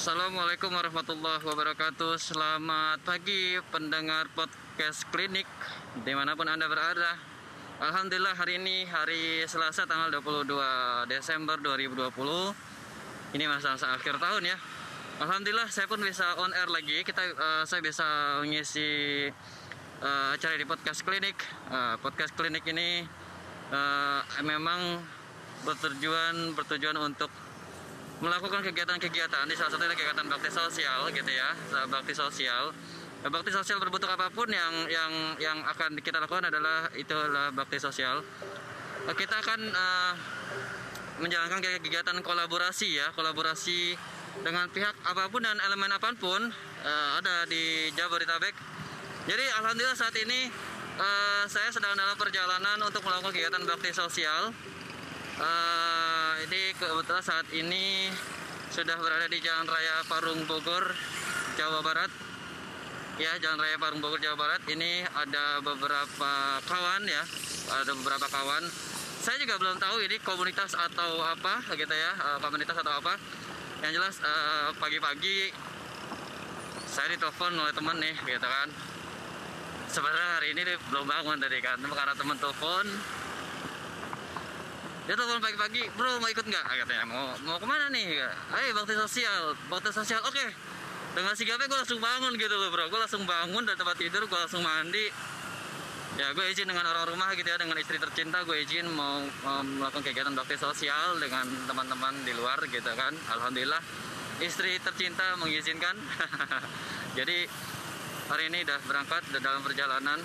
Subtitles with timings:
[0.00, 2.16] Assalamualaikum warahmatullahi wabarakatuh.
[2.16, 5.44] Selamat pagi pendengar podcast klinik
[6.08, 7.20] Di mana pun anda berada.
[7.84, 10.56] Alhamdulillah hari ini hari Selasa tanggal 22
[11.04, 12.16] Desember 2020
[13.36, 14.56] Ini masa-masa akhir tahun ya.
[15.20, 17.04] Alhamdulillah saya pun bisa on air lagi.
[17.04, 19.28] Kita uh, Saya bisa mengisi
[20.00, 21.36] uh, acara di podcast klinik.
[21.68, 23.04] Uh, Podcast klinik ini
[23.68, 25.04] uh, memang
[25.68, 27.28] bertujuan bertujuan untuk
[28.20, 31.56] melakukan kegiatan-kegiatan di salah satunya kegiatan bakti sosial gitu ya
[31.88, 32.72] bakti sosial.
[33.20, 38.24] Bakti sosial berbentuk apa pun yang yang yang akan kita lakukan adalah itulah bakti sosial.
[39.12, 40.12] Kita akan uh,
[41.20, 43.96] menjalankan kegiatan kolaborasi ya kolaborasi
[44.40, 46.48] dengan pihak apa pun dan elemen apa pun
[46.84, 48.56] uh, ada di Jabodetabek.
[49.28, 50.48] Jadi alhamdulillah saat ini
[50.96, 54.52] uh, saya sedang dalam perjalanan untuk melakukan kegiatan bakti sosial
[55.40, 58.12] uh, ini kebetulan saat ini
[58.70, 60.94] sudah berada di Jalan Raya Parung Bogor,
[61.58, 62.12] Jawa Barat.
[63.18, 64.62] Ya, Jalan Raya Parung Bogor, Jawa Barat.
[64.68, 67.24] Ini ada beberapa kawan ya,
[67.72, 68.64] ada beberapa kawan.
[69.20, 73.16] Saya juga belum tahu ini komunitas atau apa gitu ya, uh, komunitas atau apa.
[73.80, 74.16] Yang jelas
[74.76, 75.36] pagi pagi-pagi
[76.84, 78.68] saya ditelepon oleh teman nih, gitu kan.
[79.88, 80.62] Sebenarnya hari ini
[80.92, 82.84] belum bangun tadi kan, karena teman telepon
[85.10, 86.64] dia telepon pagi-pagi bro mau ikut nggak?
[86.86, 88.14] Katanya mau mau ke mana nih?
[88.54, 90.22] Ayo bakti sosial bakti sosial.
[90.22, 90.38] Oke.
[90.38, 90.54] Okay.
[91.18, 92.86] dengan sigapnya gue langsung bangun gitu loh bro.
[92.86, 95.10] Gue langsung bangun dari tempat tidur gue langsung mandi.
[96.14, 99.66] Ya gue izin dengan orang rumah gitu ya dengan istri tercinta gue izin mau, mau
[99.66, 103.10] melakukan kegiatan bakti sosial dengan teman-teman di luar gitu kan.
[103.34, 103.82] Alhamdulillah
[104.46, 105.98] istri tercinta mengizinkan.
[107.18, 107.50] Jadi
[108.30, 110.22] hari ini udah berangkat udah dalam perjalanan.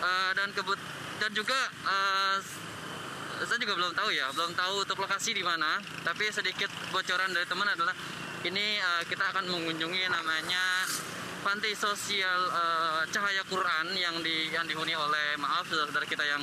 [0.00, 0.80] Uh, dan kebut
[1.20, 2.63] dan juga uh,
[3.42, 5.82] saya juga belum tahu ya, belum tahu untuk lokasi di mana.
[6.06, 7.94] Tapi sedikit bocoran dari teman adalah
[8.46, 10.86] ini uh, kita akan mengunjungi namanya
[11.42, 16.42] panti sosial uh, Cahaya Quran yang di yang dihuni oleh maaf saudara-saudara kita yang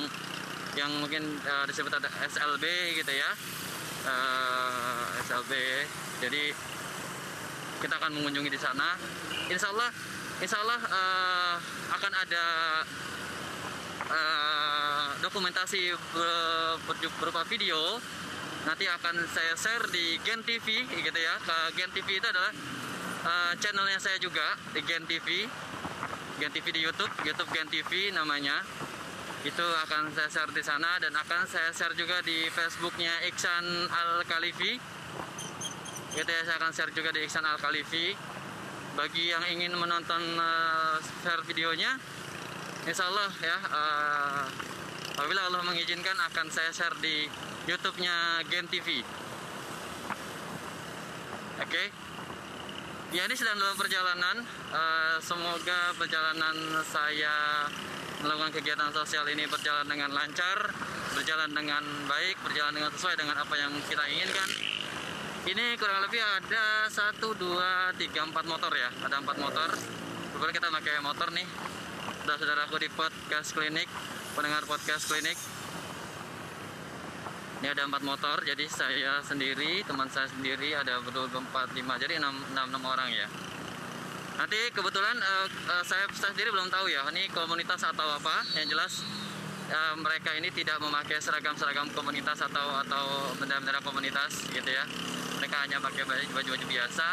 [0.78, 2.66] yang mungkin uh, disebut ada SLB
[3.00, 3.30] gitu ya.
[4.06, 5.52] Uh, SLB.
[6.22, 6.54] Jadi
[7.82, 8.94] kita akan mengunjungi di sana.
[9.50, 9.90] Insya Allah,
[10.42, 11.56] Insya Allah uh,
[11.98, 12.46] akan ada
[14.12, 15.96] uh, dokumentasi
[17.18, 17.98] berupa video
[18.62, 21.36] nanti akan saya share di Gen TV gitu ya.
[21.42, 22.54] Ke Gen TV itu adalah
[23.26, 25.48] uh, channelnya saya juga di Gen TV
[26.38, 28.62] Gen TV di YouTube YouTube Gen TV namanya.
[29.42, 34.22] Itu akan saya share di sana dan akan saya share juga di Facebooknya Iksan Al
[34.30, 34.78] Khalifi
[36.12, 38.12] gitu ya saya akan share juga di Iksan Al Khalifi
[39.00, 41.96] bagi yang ingin menonton uh, share videonya
[42.82, 44.46] Insya Allah ya uh,
[45.14, 47.30] apabila Allah mengizinkan akan saya share di
[47.70, 49.06] YouTube-nya Gen TV.
[51.62, 51.70] Oke.
[51.70, 51.88] Okay?
[53.14, 54.42] Ya ini sedang dalam perjalanan.
[54.74, 57.70] Uh, semoga perjalanan saya
[58.26, 60.74] melakukan kegiatan sosial ini berjalan dengan lancar,
[61.14, 64.50] berjalan dengan baik, berjalan dengan sesuai dengan apa yang kita inginkan.
[65.46, 68.90] Ini kurang lebih ada satu, dua, tiga, empat motor ya.
[69.06, 69.70] Ada empat motor.
[70.34, 71.46] Kebetulan kita pakai motor nih
[72.22, 73.90] saudara-saudaraku di podcast klinik
[74.38, 75.34] pendengar podcast klinik.
[77.62, 82.22] Ini ada empat motor jadi saya sendiri teman saya sendiri ada berdua empat lima jadi
[82.22, 83.26] enam enam enam orang ya.
[84.38, 88.46] Nanti kebetulan uh, uh, saya, saya sendiri belum tahu ya ini komunitas atau apa.
[88.54, 88.94] Yang jelas
[89.74, 94.86] uh, mereka ini tidak memakai seragam-seragam komunitas atau atau benda-benda komunitas gitu ya.
[95.42, 97.08] Mereka hanya pakai baju-baju biasa.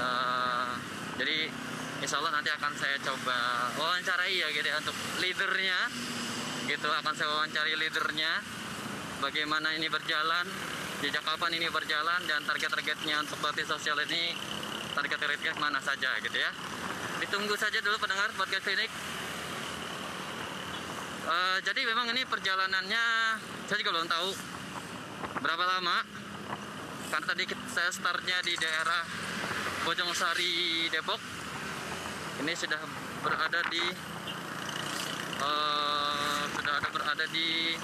[0.00, 0.72] Uh,
[1.20, 1.52] jadi
[1.98, 5.78] insya Allah nanti akan saya coba wawancarai ya gitu ya untuk leadernya.
[6.68, 8.32] Gitu akan saya wawancari leadernya.
[9.18, 10.46] Bagaimana ini berjalan
[10.98, 14.34] jejak kapan ini berjalan dan target-targetnya untuk bakti sosial ini
[14.94, 16.50] target-targetnya mana saja gitu ya.
[17.22, 18.90] Ditunggu saja dulu pendengar podcast klinik
[21.28, 23.04] uh, jadi memang ini perjalanannya
[23.68, 24.28] saya juga belum tahu
[25.44, 25.98] berapa lama.
[27.08, 29.00] Karena tadi saya startnya di daerah
[29.88, 31.16] Bojong Sari Depok
[32.38, 32.78] ini sudah
[33.18, 33.82] berada di
[35.42, 37.74] uh, sudah ada berada di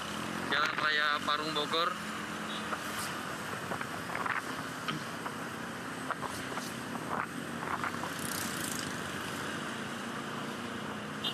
[0.47, 1.91] Jalan Raya Parung Bogor.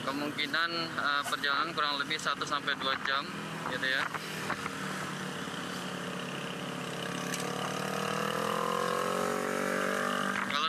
[0.01, 3.23] Kemungkinan uh, perjalanan kurang lebih 1 sampai 2 jam
[3.69, 4.01] gitu ya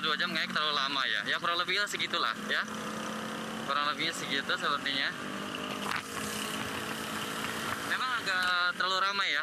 [0.03, 2.63] dua jam kayaknya terlalu lama ya ya kurang lebih segitulah ya
[3.67, 5.11] kurang lebih segitu sepertinya
[7.91, 9.43] memang agak terlalu ramai ya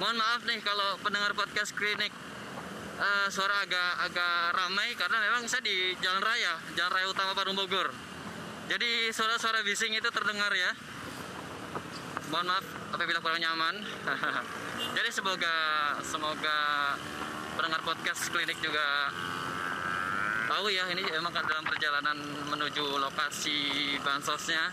[0.00, 2.16] mohon maaf nih kalau pendengar podcast klinik
[2.96, 7.56] uh, suara agak agak ramai karena memang saya di jalan raya, jalan raya utama Parung
[7.56, 7.92] Bogor.
[8.66, 10.72] Jadi suara-suara bising itu terdengar ya.
[12.34, 13.84] Mohon maaf apabila kurang nyaman.
[14.96, 15.56] Jadi semoga
[16.02, 16.58] semoga
[17.54, 19.14] pendengar podcast klinik juga
[20.46, 22.16] tahu ya ini emang dalam perjalanan
[22.46, 24.70] menuju lokasi bansosnya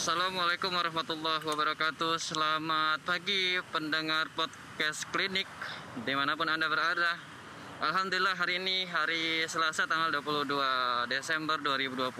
[0.00, 2.16] Assalamualaikum warahmatullahi wabarakatuh.
[2.16, 5.44] Selamat pagi pendengar podcast klinik
[6.08, 7.20] Di mana pun anda berada.
[7.84, 10.56] Alhamdulillah hari ini hari Selasa tanggal 22
[11.12, 12.16] Desember 2020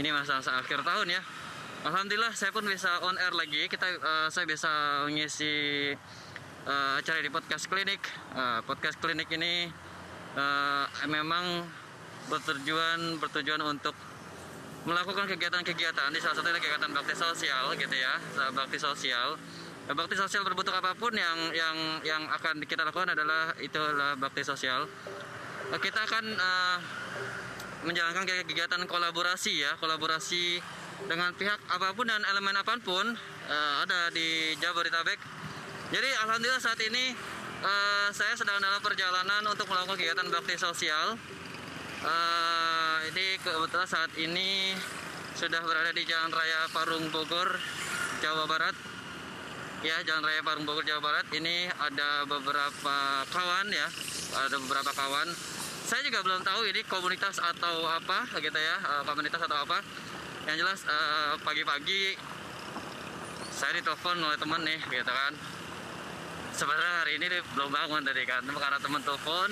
[0.00, 1.20] Ini masa-masa akhir tahun ya.
[1.84, 3.68] Alhamdulillah saya pun bisa on air lagi.
[3.68, 5.92] Kita uh, Saya bisa mengisi
[6.64, 8.00] uh, acara di podcast klinik.
[8.32, 9.68] Uh, Podcast klinik ini
[10.32, 11.68] uh, memang
[12.32, 13.92] bertujuan bertujuan untuk
[14.84, 18.20] melakukan kegiatan-kegiatan di salah satunya kegiatan bakti sosial gitu ya
[18.52, 19.36] bakti sosial.
[19.84, 24.88] Bakti sosial berbentuk apa pun yang yang yang akan kita lakukan adalah itulah bakti sosial.
[25.76, 26.78] Kita akan uh,
[27.84, 30.60] menjalankan kegiatan kolaborasi ya kolaborasi
[31.04, 33.12] dengan pihak apa pun dan elemen apa pun
[33.48, 35.20] uh, ada di Jabodetabek.
[35.92, 37.12] Jadi alhamdulillah saat ini
[37.60, 41.20] uh, saya sedang dalam perjalanan untuk melakukan kegiatan bakti sosial
[42.04, 44.76] uh, ini kebetulan saat ini
[45.34, 47.58] sudah berada di Jalan Raya Parung Bogor,
[48.22, 48.76] Jawa Barat.
[49.84, 51.26] Ya, Jalan Raya Parung Bogor, Jawa Barat.
[51.32, 53.88] Ini ada beberapa kawan ya,
[54.36, 55.28] ada beberapa kawan.
[55.84, 59.84] Saya juga belum tahu ini komunitas atau apa gitu ya, uh, komunitas atau apa.
[60.44, 60.80] Yang jelas
[61.40, 62.02] pagi pagi-pagi
[63.48, 65.32] saya ditelepon oleh teman nih, gitu kan.
[66.52, 69.50] Sebenarnya hari ini belum bangun tadi kan, karena teman telepon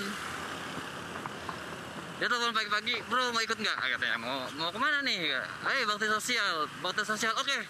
[2.23, 3.77] dia telepon pagi-pagi bro mau ikut nggak?
[3.99, 5.35] Katanya mau mau ke mana nih?
[5.67, 7.35] Ayo bakti sosial bakti sosial.
[7.35, 7.51] Oke.
[7.51, 7.67] Okay.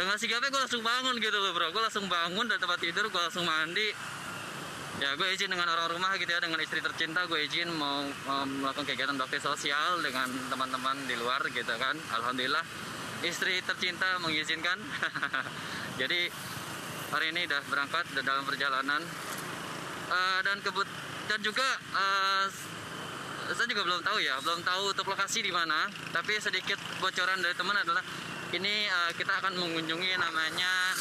[0.00, 1.68] dengan sigapnya gue langsung bangun gitu loh bro.
[1.76, 3.92] Gue langsung bangun dari tempat tidur gue langsung mandi.
[4.96, 8.48] Ya gue izin dengan orang rumah gitu ya dengan istri tercinta gue izin mau, mau
[8.48, 11.92] melakukan kegiatan bakti sosial dengan teman-teman di luar gitu kan.
[12.16, 12.64] Alhamdulillah
[13.28, 14.80] istri tercinta mengizinkan.
[16.00, 16.32] Jadi
[17.12, 19.04] hari ini udah berangkat udah dalam perjalanan.
[20.08, 20.88] Uh, dan kebut
[21.28, 22.48] dan juga uh,
[23.52, 25.88] saya juga belum tahu ya, belum tahu untuk lokasi di mana.
[26.12, 28.00] Tapi sedikit bocoran dari teman adalah
[28.52, 30.96] ini uh, kita akan mengunjungi namanya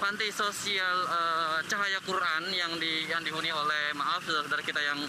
[0.00, 5.00] panti sosial uh, Cahaya Quran yang di yang dihuni oleh maaf saudara kita yang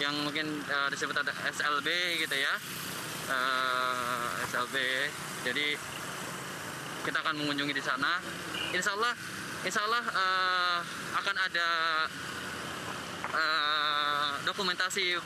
[0.00, 1.88] yang mungkin uh, disebut ada SLB
[2.24, 2.54] gitu ya.
[3.28, 4.76] Uh, SLB.
[5.44, 5.76] Jadi
[7.04, 8.16] kita akan mengunjungi di sana.
[8.72, 9.12] Insya Allah,
[9.64, 10.78] Insya Allah uh,
[11.20, 11.68] akan ada
[13.28, 13.93] uh,
[14.44, 15.16] dokumentasi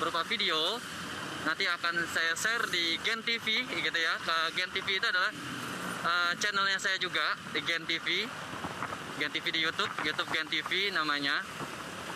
[0.00, 0.80] berupa video
[1.44, 4.14] nanti akan saya share di Gen TV gitu ya.
[4.20, 5.32] Ke Gen TV itu adalah
[6.04, 8.28] uh, channelnya saya juga di Gen TV
[9.20, 11.44] Gen TV di YouTube YouTube Gen TV namanya.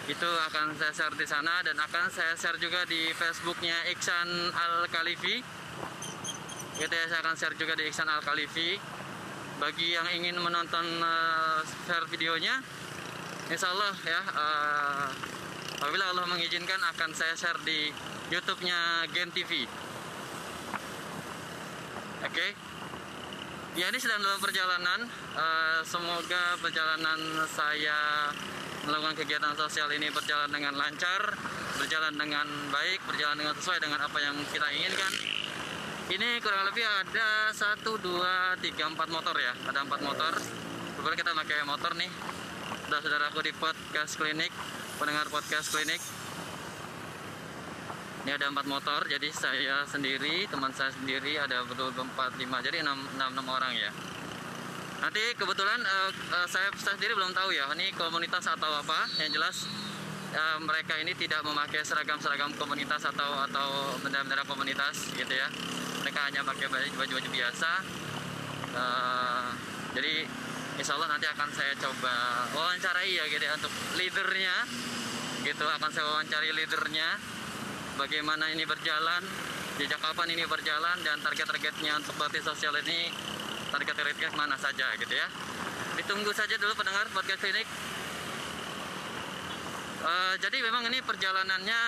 [0.05, 4.85] Itu akan saya share di sana dan akan saya share juga di Facebooknya Iksan Al
[4.93, 5.41] Khalifi
[6.75, 8.77] gitu ya saya akan share juga di Iksan Al Khalifi
[9.63, 12.59] bagi yang ingin menonton uh, share videonya
[13.47, 15.09] Insya Allah ya uh,
[15.85, 17.93] apabila Allah mengizinkan akan saya share di
[18.33, 19.69] YouTube-nya Gen TV.
[22.25, 22.33] Oke.
[22.33, 22.51] Okay?
[23.77, 25.05] Ya ini sedang dalam perjalanan.
[25.37, 27.21] Uh, semoga perjalanan
[27.53, 28.33] saya
[28.89, 31.37] melakukan kegiatan sosial ini berjalan dengan lancar,
[31.77, 35.13] berjalan dengan baik, berjalan dengan sesuai dengan apa yang kita inginkan.
[36.05, 40.37] ini kurang lebih ada satu dua tiga empat motor ya ada empat motor
[41.01, 42.13] kebetulan kita pakai motor nih
[42.93, 44.53] saudara-saudaraku di podcast klinik
[44.99, 45.99] pendengar podcast klinik.
[48.25, 52.81] Ini ada empat motor jadi saya sendiri teman saya sendiri ada betul empat lima jadi
[52.81, 53.93] enam enam enam orang ya.
[55.05, 59.05] Nanti kebetulan uh, uh, saya, saya sendiri belum tahu ya ini komunitas atau apa.
[59.21, 59.57] Yang jelas
[60.33, 65.53] uh, mereka ini tidak memakai seragam-seragam komunitas atau atau benda-benda komunitas gitu ya.
[66.01, 67.71] Mereka hanya pakai baju-baju biasa.
[68.73, 69.49] Uh,
[69.93, 70.25] jadi
[70.79, 72.15] insya Allah nanti akan saya coba
[72.55, 74.57] wawancarai ya gitu ya untuk leadernya.
[75.45, 77.09] Gitu akan saya wawancari leadernya.
[77.95, 79.23] Bagaimana ini berjalan
[79.75, 83.11] jejak kapan ini berjalan dan target-targetnya untuk bakti sosial ini
[83.75, 85.27] target-targetnya mana saja gitu ya.
[85.99, 87.67] Ditunggu saja dulu pendengar podcast klinik
[90.05, 91.81] uh, jadi memang ini perjalanannya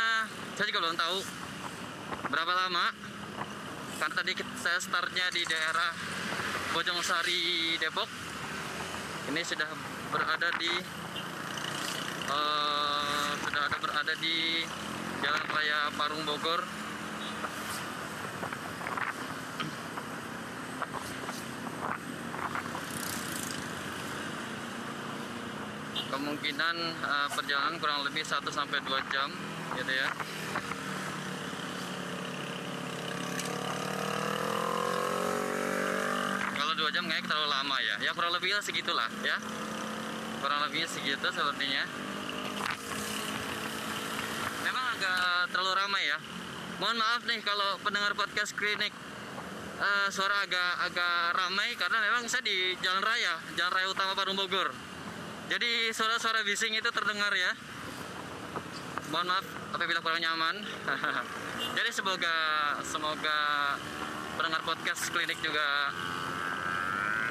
[0.56, 1.18] saya juga belum tahu
[2.32, 2.86] berapa lama.
[3.96, 5.88] Karena tadi saya startnya di daerah
[6.76, 8.10] Bojong Sari Depok
[9.26, 9.66] ini sudah
[10.14, 10.70] berada di
[12.30, 14.62] uh, sudah ada berada di
[15.18, 16.62] Jalan Raya Parung Bogor.
[26.06, 29.28] Kemungkinan uh, perjalanan kurang lebih 1 sampai 2 jam
[29.74, 30.08] gitu ya
[36.76, 37.94] dua jam kayaknya terlalu lama ya.
[38.00, 39.36] Ya kurang lebih segitulah ya.
[40.40, 41.84] Kurang lebih segitu sepertinya.
[44.64, 46.18] Memang agak terlalu ramai ya.
[46.80, 48.96] Mohon maaf nih kalau pendengar podcast klinik
[49.76, 54.40] uh, suara agak agak ramai karena memang saya di jalan raya jalan raya utama Parung
[54.40, 54.72] Bogor.
[55.52, 57.52] Jadi suara-suara bising itu terdengar ya.
[59.12, 60.64] Mohon maaf apabila kurang nyaman.
[61.76, 62.36] Jadi semoga
[62.88, 63.40] semoga
[64.40, 65.92] pendengar podcast klinik juga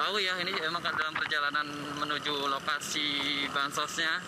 [0.06, 1.66] tahu ya ini emang dalam perjalanan
[1.98, 4.22] menuju lokasi bansosnya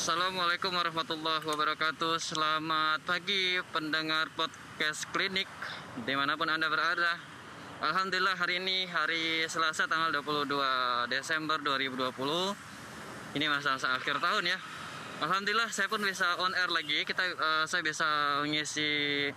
[0.00, 2.16] Assalamualaikum warahmatullahi wabarakatuh.
[2.16, 5.44] Selamat pagi pendengar podcast klinik
[6.08, 7.20] Di mana pun anda berada.
[7.84, 10.56] Alhamdulillah hari ini hari Selasa tanggal 22
[11.12, 12.16] Desember 2020
[13.36, 14.56] Ini masa-masa akhir tahun ya.
[15.20, 17.04] Alhamdulillah saya pun bisa on air lagi.
[17.04, 19.28] Kita uh, Saya bisa mengisi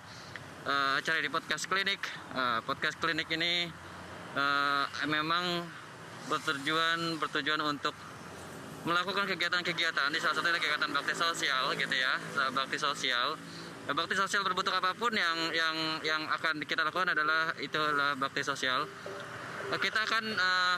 [0.64, 2.00] uh, acara di podcast klinik.
[2.32, 3.68] Uh, Podcast klinik ini
[4.40, 5.68] uh, memang
[6.32, 8.13] bertujuan bertujuan untuk
[8.84, 12.14] melakukan kegiatan-kegiatan di salah satunya kegiatan bakti sosial gitu ya
[12.52, 13.40] bakti sosial.
[13.84, 15.76] Bakti sosial berbentuk apa pun yang yang
[16.08, 18.88] yang akan kita lakukan adalah itulah bakti sosial.
[19.76, 20.78] Kita akan uh,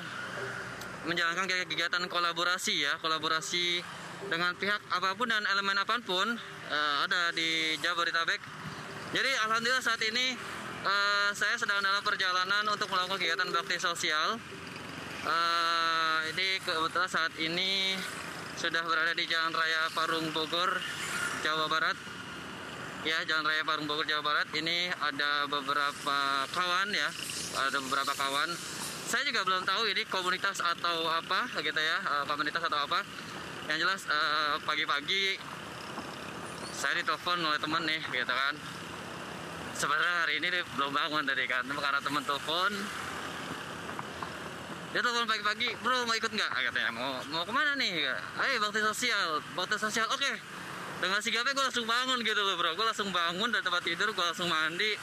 [1.05, 3.81] menjalankan kegiatan kolaborasi ya kolaborasi
[4.25, 6.33] dengan pihak apa pun dan elemen apa pun
[6.69, 8.41] uh, ada di Jabodetabek.
[9.13, 10.33] Jadi alhamdulillah saat ini
[10.81, 14.41] uh, saya sedang dalam perjalanan untuk melakukan kegiatan bakti sosial.
[15.25, 15.74] Uh,
[16.65, 17.93] kebetulan saat ini
[18.57, 20.81] sudah berada di Jalan Raya Parung Bogor,
[21.45, 21.93] Jawa Barat.
[23.05, 24.49] Ya, Jalan Raya Parung Bogor, Jawa Barat.
[24.49, 26.17] Ini ada beberapa
[26.49, 27.09] kawan ya,
[27.69, 28.49] ada beberapa kawan.
[29.05, 33.05] Saya juga belum tahu ini komunitas atau apa gitu ya, uh, komunitas atau apa.
[33.69, 35.37] Yang jelas uh, pagi-pagi
[36.73, 38.57] saya ditelepon oleh teman nih, gitu kan.
[39.77, 40.49] Sebenarnya hari ini
[40.81, 42.73] belum bangun tadi kan, karena teman telepon
[44.95, 46.51] dia telepon pagi-pagi bro mau ikut nggak?
[46.71, 48.07] Katanya mau mau ke mana nih?
[48.39, 50.07] Ayo bakti sosial bakti sosial.
[50.07, 50.23] Oke.
[50.23, 50.35] Okay.
[51.03, 52.71] dengan sigapnya gue langsung bangun gitu loh bro.
[52.79, 54.95] Gue langsung bangun dari tempat tidur gue langsung mandi.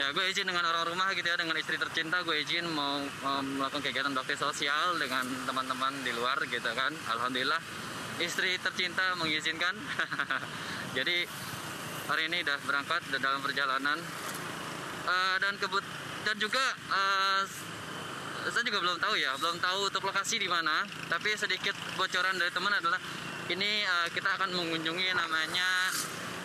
[0.00, 3.44] Ya gue izin dengan orang rumah gitu ya dengan istri tercinta gue izin mau, mau
[3.44, 6.96] melakukan kegiatan bakti sosial dengan teman-teman di luar gitu kan.
[7.12, 7.60] Alhamdulillah
[8.24, 9.76] istri tercinta mengizinkan.
[10.96, 11.28] Jadi
[12.08, 14.00] hari ini udah berangkat udah dalam perjalanan.
[15.04, 15.84] Uh, dan kebut
[16.24, 17.67] dan juga uh,
[18.48, 22.52] saya juga belum tahu ya belum tahu untuk lokasi di mana tapi sedikit bocoran dari
[22.52, 23.00] teman adalah
[23.48, 25.92] ini uh, kita akan mengunjungi namanya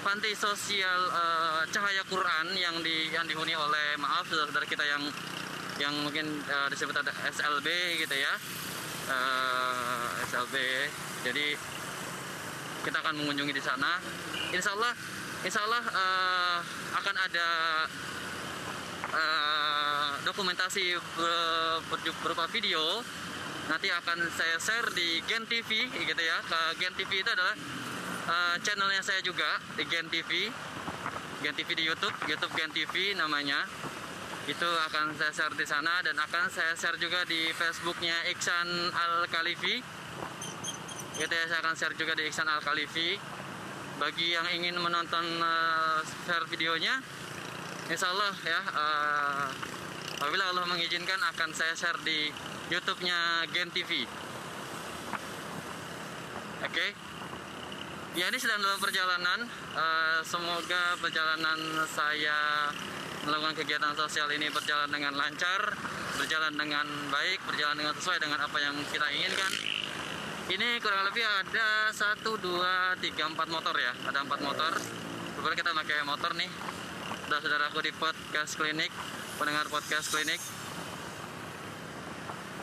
[0.03, 5.03] panti sosial uh, cahaya Quran yang di yang dihuni oleh maaf saudara kita yang
[5.79, 7.67] yang mungkin uh, disebut ada SLB
[8.03, 8.33] gitu ya.
[9.03, 10.55] Uh, SLB
[11.24, 11.55] jadi
[12.83, 13.98] kita akan mengunjungi di sana.
[14.51, 14.93] Insya Allah
[15.43, 16.60] Insya Allah uh,
[17.00, 17.48] akan ada
[19.12, 19.82] uh,
[20.23, 20.95] dokumentasi
[22.23, 23.03] berupa video
[23.71, 26.37] nanti akan saya share di Gen TV gitu ya.
[26.79, 27.55] Gen TV itu adalah
[28.27, 30.51] uh, channelnya saya juga di Gen TV
[31.43, 33.67] Gen TV di YouTube YouTube Gen TV namanya.
[34.43, 39.27] Itu akan saya share di sana dan akan saya share juga di Facebooknya Iksan Al
[39.31, 39.79] Khalifi
[41.13, 43.15] gitu ya saya akan share juga di Iksan Al Khalifi
[44.01, 46.99] bagi yang ingin menonton uh, share videonya
[47.87, 49.47] Insya Allah ya uh,
[50.23, 52.31] apabila Allah mengizinkan akan saya share di
[52.71, 54.07] YouTube-nya Gen TV
[56.63, 56.95] oke okay?
[58.13, 59.41] Ya ini sedang dalam perjalanan.
[59.73, 61.57] Uh, semoga perjalanan
[61.89, 62.69] saya
[63.25, 65.73] melakukan kegiatan sosial ini berjalan dengan lancar,
[66.21, 69.51] berjalan dengan baik, berjalan dengan sesuai dengan apa yang kita inginkan.
[70.45, 73.97] Ini kurang lebih ada satu, dua, tiga, empat motor ya.
[74.05, 74.77] Ada empat motor.
[75.33, 76.49] Kebetulan kita pakai motor nih.
[77.25, 78.93] Sudah saudaraku di podcast klinik,
[79.43, 80.39] pendengar podcast klinik.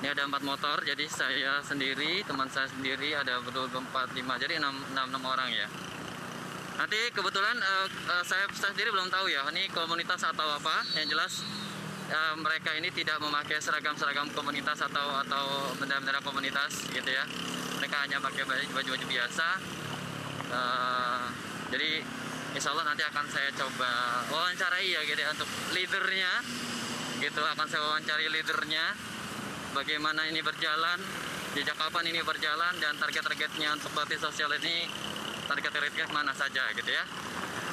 [0.01, 4.57] Ini ada empat motor jadi saya sendiri teman saya sendiri ada berdua empat lima jadi
[4.57, 5.69] enam enam enam orang ya.
[6.81, 10.81] Nanti kebetulan uh, uh, saya, saya sendiri belum tahu ya ini komunitas atau apa.
[10.97, 11.33] Yang jelas
[12.17, 17.29] uh, mereka ini tidak memakai seragam seragam komunitas atau atau benda-benda komunitas gitu ya.
[17.77, 19.49] Mereka hanya pakai baju-baju biasa.
[20.49, 21.29] Uh,
[21.77, 22.01] jadi
[22.55, 23.91] insya Allah nanti akan saya coba
[24.31, 26.33] wawancarai ya gitu ya untuk leadernya
[27.21, 28.85] gitu akan saya wawancari leadernya
[29.71, 30.99] bagaimana ini berjalan,
[31.55, 34.87] jejak kapan ini berjalan, dan target-targetnya untuk bakti sosial ini
[35.47, 37.05] target-targetnya mana saja gitu ya.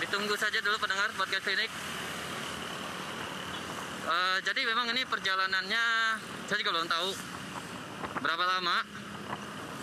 [0.01, 1.71] Ditunggu saja dulu pendengar podcast klinik.
[4.07, 5.83] Uh, jadi memang ini perjalanannya
[6.47, 7.09] saya juga belum tahu
[8.23, 8.79] berapa lama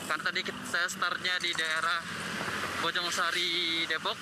[0.08, 2.00] karena tadi saya startnya di daerah
[2.80, 4.16] Bojong Sari Depok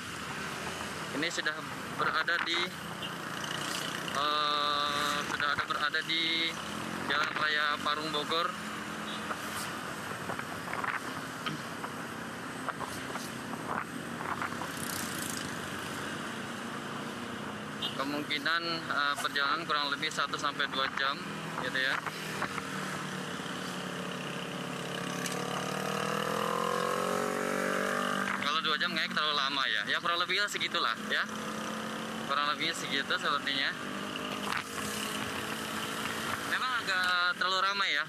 [1.13, 1.53] ini sudah
[2.01, 2.57] berada di
[4.17, 6.49] uh, sudah ada berada di
[7.11, 8.49] Jalan Raya Parung Bogor.
[17.93, 21.17] Kemungkinan uh, perjalanan kurang lebih 1 sampai 2 jam
[21.63, 21.95] gitu ya
[28.73, 31.23] 2 jam kayaknya terlalu lama ya ya kurang lebih segitulah ya
[32.25, 33.71] kurang lebihnya segitu sepertinya
[36.83, 38.05] agak terlalu ramai ya.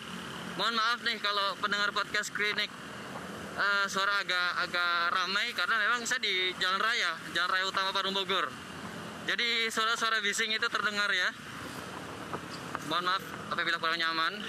[0.57, 2.69] Mohon maaf nih kalau pendengar podcast klinik
[3.57, 8.17] uh, suara agak agak ramai karena memang saya di jalan raya, jalan raya utama Parung
[8.17, 8.49] Bogor.
[9.29, 11.29] Jadi suara-suara bising itu terdengar ya.
[12.89, 13.23] Mohon maaf
[13.53, 14.41] apabila kurang nyaman.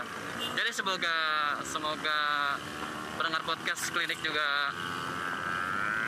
[0.58, 1.16] Jadi semoga
[1.62, 2.20] semoga
[3.16, 4.72] pendengar podcast klinik juga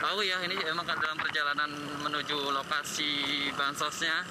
[0.08, 1.68] tahu ya ini memang dalam perjalanan
[2.00, 4.24] menuju lokasi bansosnya